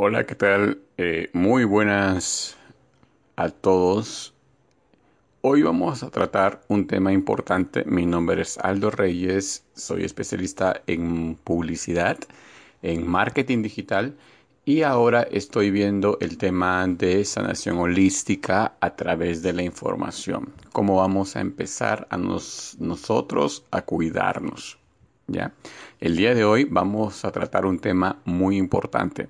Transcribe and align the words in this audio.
Hola, 0.00 0.26
¿qué 0.26 0.36
tal? 0.36 0.78
Eh, 0.96 1.28
muy 1.32 1.64
buenas 1.64 2.56
a 3.34 3.48
todos. 3.50 4.32
Hoy 5.40 5.62
vamos 5.62 6.04
a 6.04 6.10
tratar 6.10 6.60
un 6.68 6.86
tema 6.86 7.12
importante. 7.12 7.84
Mi 7.84 8.06
nombre 8.06 8.42
es 8.42 8.58
Aldo 8.58 8.92
Reyes, 8.92 9.64
soy 9.74 10.04
especialista 10.04 10.82
en 10.86 11.34
publicidad, 11.42 12.16
en 12.80 13.08
marketing 13.08 13.62
digital 13.62 14.16
y 14.64 14.82
ahora 14.82 15.22
estoy 15.22 15.72
viendo 15.72 16.16
el 16.20 16.38
tema 16.38 16.86
de 16.86 17.24
sanación 17.24 17.78
holística 17.78 18.76
a 18.78 18.94
través 18.94 19.42
de 19.42 19.52
la 19.52 19.64
información. 19.64 20.52
Cómo 20.70 20.94
vamos 20.98 21.34
a 21.34 21.40
empezar 21.40 22.06
a 22.10 22.16
nosotros 22.16 23.64
a 23.72 23.82
cuidarnos. 23.82 24.78
¿ya? 25.26 25.54
El 25.98 26.16
día 26.16 26.36
de 26.36 26.44
hoy 26.44 26.68
vamos 26.70 27.24
a 27.24 27.32
tratar 27.32 27.66
un 27.66 27.80
tema 27.80 28.20
muy 28.24 28.58
importante 28.58 29.28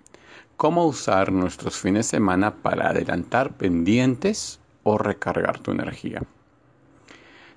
cómo 0.59 0.87
usar 0.87 1.31
nuestros 1.31 1.79
fines 1.79 2.07
de 2.07 2.19
semana 2.19 2.57
para 2.57 2.91
adelantar 2.91 3.57
pendientes 3.57 4.59
o 4.83 4.99
recargar 4.99 5.61
tu 5.61 5.71
energía. 5.71 6.21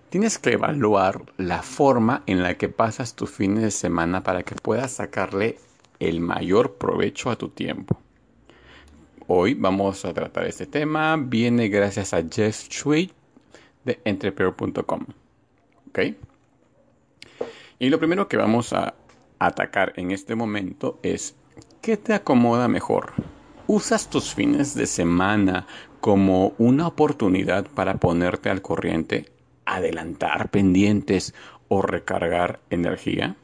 Tienes 0.09 0.38
que 0.38 0.53
evaluar 0.53 1.23
la 1.38 1.63
forma 1.63 2.21
en 2.27 2.43
la 2.43 2.59
que 2.59 2.69
pasas 2.69 3.16
tus 3.16 3.31
fines 3.31 3.63
de 3.63 3.71
semana 3.71 4.21
para 4.21 4.43
que 4.43 4.53
puedas 4.53 4.91
sacarle 4.91 5.58
el 5.99 6.19
mayor 6.19 6.75
provecho 6.75 7.31
a 7.31 7.38
tu 7.38 7.49
tiempo. 7.49 7.97
Hoy 9.25 9.55
vamos 9.55 10.05
a 10.05 10.13
tratar 10.13 10.45
este 10.45 10.67
tema. 10.67 11.17
Viene 11.17 11.69
gracias 11.69 12.13
a 12.13 12.21
Jeff 12.21 12.69
Tweet 12.69 13.09
de 13.83 13.99
entrepreneur.com. 14.05 15.05
¿Ok? 15.89 15.99
Y 17.80 17.89
lo 17.89 17.97
primero 17.97 18.27
que 18.27 18.38
vamos 18.38 18.73
a 18.73 18.93
atacar 19.39 19.93
en 19.95 20.11
este 20.11 20.36
momento 20.36 20.99
es 21.02 21.36
¿Qué 21.81 21.97
te 21.97 22.13
acomoda 22.13 22.67
mejor? 22.67 23.13
¿Usas 23.65 24.07
tus 24.07 24.35
fines 24.35 24.75
de 24.75 24.85
semana 24.85 25.65
como 25.99 26.53
una 26.59 26.85
oportunidad 26.85 27.65
para 27.65 27.95
ponerte 27.95 28.51
al 28.51 28.61
corriente, 28.61 29.31
adelantar 29.65 30.52
pendientes 30.52 31.33
o 31.69 31.81
recargar 31.81 32.59
energía? 32.69 33.35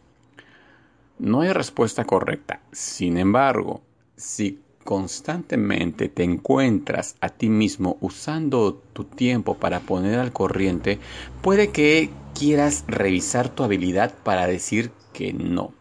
No 1.18 1.42
hay 1.42 1.52
respuesta 1.52 2.06
correcta. 2.06 2.62
Sin 2.72 3.18
embargo, 3.18 3.82
si 4.16 4.60
constantemente 4.84 6.08
te 6.08 6.24
encuentras 6.24 7.16
a 7.22 7.30
ti 7.30 7.50
mismo 7.50 7.98
usando 8.02 8.76
tu 8.94 9.06
tiempo 9.06 9.56
para 9.56 9.80
poner 9.80 10.20
al 10.20 10.32
corriente, 10.32 11.00
puede 11.42 11.72
que 11.72 12.12
quieras 12.36 12.84
revisar 12.88 13.50
tu 13.50 13.64
habilidad 13.64 14.14
para 14.24 14.46
decir 14.46 14.92
que 15.12 15.34
no. 15.34 15.77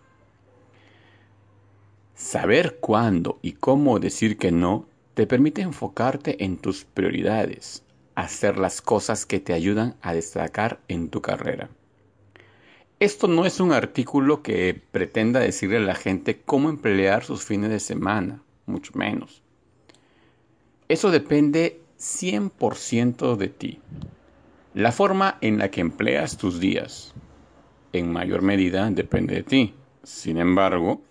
Saber 2.16 2.78
cuándo 2.80 3.38
y 3.42 3.52
cómo 3.52 3.98
decir 3.98 4.38
que 4.38 4.50
no 4.50 4.86
te 5.12 5.26
permite 5.26 5.60
enfocarte 5.60 6.42
en 6.44 6.56
tus 6.56 6.84
prioridades, 6.84 7.84
hacer 8.14 8.56
las 8.56 8.80
cosas 8.80 9.26
que 9.26 9.38
te 9.38 9.52
ayudan 9.52 9.96
a 10.00 10.14
destacar 10.14 10.80
en 10.88 11.10
tu 11.10 11.20
carrera. 11.20 11.68
Esto 13.00 13.28
no 13.28 13.44
es 13.44 13.60
un 13.60 13.72
artículo 13.72 14.42
que 14.42 14.80
pretenda 14.92 15.40
decirle 15.40 15.76
a 15.76 15.80
la 15.80 15.94
gente 15.94 16.40
cómo 16.40 16.70
emplear 16.70 17.22
sus 17.22 17.44
fines 17.44 17.68
de 17.68 17.80
semana, 17.80 18.42
mucho 18.64 18.92
menos. 18.94 19.42
Eso 20.88 21.10
depende 21.10 21.82
100% 21.98 23.36
de 23.36 23.48
ti. 23.48 23.80
La 24.72 24.90
forma 24.90 25.36
en 25.42 25.58
la 25.58 25.70
que 25.70 25.82
empleas 25.82 26.38
tus 26.38 26.60
días, 26.60 27.12
en 27.92 28.10
mayor 28.10 28.40
medida, 28.40 28.88
depende 28.90 29.34
de 29.34 29.42
ti. 29.42 29.74
Sin 30.02 30.38
embargo, 30.38 31.02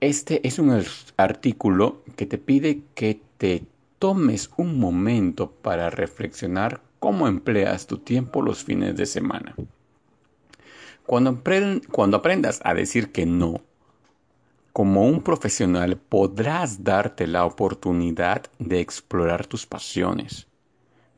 este 0.00 0.46
es 0.46 0.58
un 0.58 0.82
artículo 1.16 2.02
que 2.16 2.26
te 2.26 2.36
pide 2.36 2.82
que 2.94 3.20
te 3.38 3.64
tomes 3.98 4.50
un 4.58 4.78
momento 4.78 5.50
para 5.50 5.88
reflexionar 5.88 6.82
cómo 6.98 7.28
empleas 7.28 7.86
tu 7.86 7.98
tiempo 7.98 8.42
los 8.42 8.62
fines 8.62 8.96
de 8.96 9.06
semana. 9.06 9.54
Cuando, 11.06 12.16
aprendas 12.16 12.60
a 12.64 12.74
decir 12.74 13.10
que 13.10 13.24
no, 13.24 13.62
como 14.72 15.06
un 15.06 15.22
profesional 15.22 15.96
podrás 15.96 16.84
darte 16.84 17.26
la 17.26 17.46
oportunidad 17.46 18.50
de 18.58 18.80
explorar 18.80 19.46
tus 19.46 19.64
pasiones. 19.64 20.46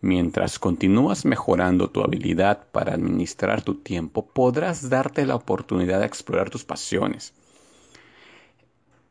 Mientras 0.01 0.61
continúas 0.61 1.25
mejorando 1.25 1.91
tu 1.91 2.03
habilidad 2.03 2.69
para 2.71 2.95
administrar 2.95 3.63
tu 3.63 3.75
tiempo, 3.75 4.27
podrás 4.27 4.89
darte 4.89 5.27
la 5.27 5.35
oportunidad 5.35 5.99
de 6.01 6.07
explorar 6.07 6.51
tus 6.51 6.65
pasiones 6.65 7.35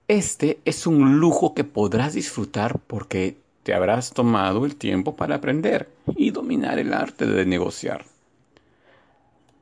este 0.07 0.59
es 0.63 0.88
un 0.88 1.19
lujo 1.19 1.53
que 1.53 1.63
podrás 1.63 2.13
disfrutar 2.13 2.79
porque 2.79 3.38
te 3.63 3.73
habrás 3.73 4.12
tomado 4.12 4.66
el 4.66 4.75
tiempo 4.75 5.16
para 5.16 5.35
aprender 5.35 5.90
y 6.16 6.31
dominar 6.31 6.79
el 6.79 6.94
arte 6.94 7.25
de 7.25 7.45
negociar. 7.45 8.06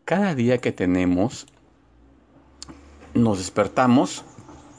Cada 0.06 0.36
día 0.36 0.60
que 0.60 0.72
tenemos, 0.72 1.48
nos 3.16 3.40
despertamos 3.40 4.24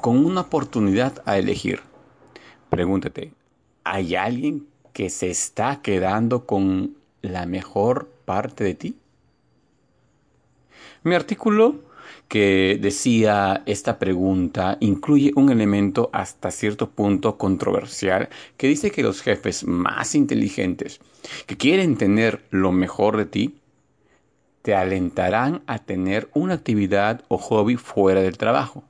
con 0.01 0.25
una 0.25 0.43
oportunidad 0.43 1.21
a 1.25 1.39
elegir. 1.39 1.81
Pregúntate, 2.71 3.33
¿hay 3.83 4.15
alguien 4.15 4.69
que 4.93 5.11
se 5.11 5.31
está 5.31 5.83
quedando 5.83 6.47
con 6.47 6.97
la 7.23 7.47
mejor 7.47 8.09
parte 8.25 8.63
de 8.63 8.75
ti? 8.75 8.97
Mi 11.03 11.17
artículo 11.17 11.86
que 12.29 12.79
decía 12.81 13.63
esta 13.67 13.99
pregunta 13.99 14.77
incluye 14.81 15.33
un 15.37 15.51
elemento 15.51 16.11
hasta 16.13 16.51
cierto 16.51 16.91
punto 16.91 17.39
controversial 17.39 18.29
que 18.57 18.69
dice 18.69 18.91
que 18.91 19.03
los 19.03 19.23
jefes 19.23 19.65
más 19.65 20.15
inteligentes 20.15 21.01
que 21.47 21.57
quieren 21.57 21.97
tener 21.97 22.45
lo 22.51 22.73
mejor 22.73 23.17
de 23.17 23.27
ti 23.27 23.55
te 24.67 24.75
alentarán 24.75 25.63
a 25.69 25.79
tener 25.79 26.29
una 26.35 26.55
actividad 26.55 27.23
o 27.29 27.39
hobby 27.39 27.77
fuera 27.77 28.21
del 28.21 28.37
trabajo. 28.37 28.83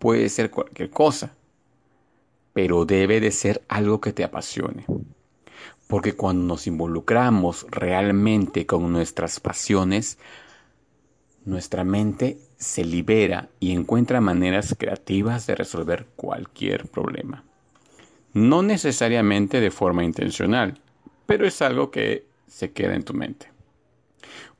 Puede 0.00 0.28
ser 0.28 0.50
cualquier 0.50 0.90
cosa, 0.90 1.36
pero 2.52 2.84
debe 2.84 3.20
de 3.20 3.30
ser 3.30 3.62
algo 3.68 4.00
que 4.00 4.12
te 4.12 4.24
apasione. 4.24 4.86
Porque 5.86 6.14
cuando 6.14 6.42
nos 6.42 6.66
involucramos 6.66 7.64
realmente 7.70 8.66
con 8.66 8.90
nuestras 8.90 9.38
pasiones, 9.38 10.18
nuestra 11.44 11.84
mente 11.84 12.38
se 12.56 12.84
libera 12.84 13.48
y 13.60 13.72
encuentra 13.72 14.20
maneras 14.20 14.74
creativas 14.78 15.46
de 15.46 15.54
resolver 15.54 16.06
cualquier 16.16 16.86
problema. 16.86 17.44
No 18.32 18.62
necesariamente 18.62 19.60
de 19.60 19.70
forma 19.70 20.04
intencional, 20.04 20.80
pero 21.26 21.46
es 21.46 21.62
algo 21.62 21.90
que 21.90 22.26
se 22.48 22.72
queda 22.72 22.94
en 22.94 23.04
tu 23.04 23.14
mente. 23.14 23.50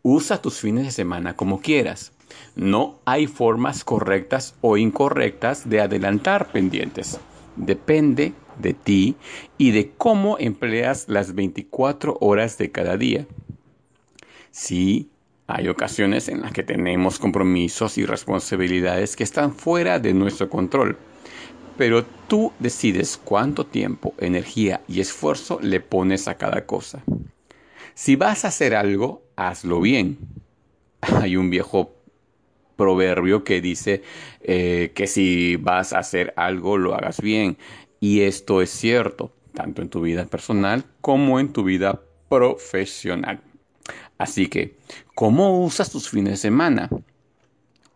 Usa 0.02 0.42
tus 0.42 0.60
fines 0.60 0.84
de 0.84 0.90
semana 0.90 1.34
como 1.34 1.60
quieras. 1.60 2.12
No 2.54 3.00
hay 3.04 3.26
formas 3.26 3.84
correctas 3.84 4.54
o 4.60 4.76
incorrectas 4.76 5.68
de 5.68 5.80
adelantar 5.80 6.52
pendientes. 6.52 7.18
Depende 7.56 8.34
de 8.58 8.74
ti 8.74 9.16
y 9.58 9.70
de 9.70 9.90
cómo 9.96 10.36
empleas 10.38 11.08
las 11.08 11.34
24 11.34 12.18
horas 12.20 12.58
de 12.58 12.70
cada 12.70 12.96
día. 12.96 13.26
Si 14.50 15.10
hay 15.46 15.68
ocasiones 15.68 16.28
en 16.28 16.40
las 16.40 16.52
que 16.52 16.62
tenemos 16.62 17.18
compromisos 17.18 17.98
y 17.98 18.06
responsabilidades 18.06 19.14
que 19.14 19.24
están 19.24 19.52
fuera 19.54 19.98
de 19.98 20.14
nuestro 20.14 20.48
control, 20.48 20.96
pero 21.76 22.04
tú 22.28 22.52
decides 22.58 23.20
cuánto 23.22 23.66
tiempo, 23.66 24.14
energía 24.18 24.80
y 24.88 25.00
esfuerzo 25.00 25.58
le 25.60 25.80
pones 25.80 26.28
a 26.28 26.36
cada 26.36 26.64
cosa. 26.64 27.02
Si 27.94 28.16
vas 28.16 28.44
a 28.44 28.48
hacer 28.48 28.74
algo, 28.74 29.22
hazlo 29.36 29.80
bien. 29.80 30.18
Hay 31.00 31.36
un 31.36 31.50
viejo 31.50 31.94
proverbio 32.76 33.44
que 33.44 33.60
dice 33.60 34.02
eh, 34.40 34.92
que 34.94 35.06
si 35.06 35.56
vas 35.56 35.92
a 35.92 35.98
hacer 35.98 36.32
algo, 36.36 36.78
lo 36.78 36.94
hagas 36.94 37.20
bien. 37.20 37.58
Y 38.00 38.22
esto 38.22 38.62
es 38.62 38.70
cierto, 38.70 39.32
tanto 39.52 39.82
en 39.82 39.90
tu 39.90 40.00
vida 40.00 40.24
personal 40.24 40.84
como 41.00 41.38
en 41.38 41.52
tu 41.52 41.64
vida 41.64 42.00
profesional. 42.28 43.42
Así 44.18 44.48
que, 44.48 44.76
¿cómo 45.14 45.64
usas 45.64 45.90
tus 45.90 46.08
fines 46.08 46.32
de 46.32 46.36
semana? 46.36 46.88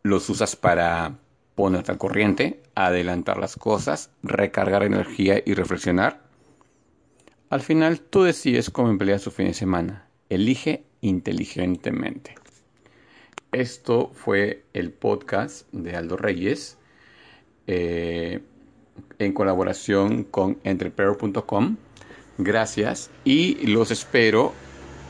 ¿Los 0.02 0.28
usas 0.28 0.56
para 0.56 1.18
ponerte 1.58 1.90
al 1.90 1.98
corriente, 1.98 2.62
adelantar 2.76 3.36
las 3.36 3.56
cosas, 3.56 4.10
recargar 4.22 4.84
energía 4.84 5.42
y 5.44 5.54
reflexionar. 5.54 6.20
Al 7.50 7.62
final 7.62 7.98
tú 7.98 8.22
decides 8.22 8.70
cómo 8.70 8.90
emplear 8.90 9.18
su 9.18 9.32
fin 9.32 9.48
de 9.48 9.54
semana. 9.54 10.06
Elige 10.28 10.84
inteligentemente. 11.00 12.36
Esto 13.50 14.12
fue 14.14 14.62
el 14.72 14.92
podcast 14.92 15.66
de 15.72 15.96
Aldo 15.96 16.16
Reyes 16.16 16.78
eh, 17.66 18.38
en 19.18 19.32
colaboración 19.32 20.22
con 20.22 20.58
entrepreneur.com. 20.62 21.76
Gracias 22.38 23.10
y 23.24 23.66
los 23.66 23.90
espero 23.90 24.52